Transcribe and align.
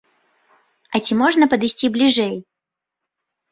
А 0.93 1.01
ці 1.05 1.13
можна 1.21 1.43
падысці 1.53 1.93
бліжэй? 1.99 2.35